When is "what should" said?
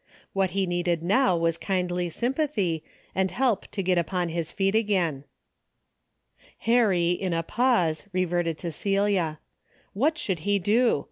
9.93-10.39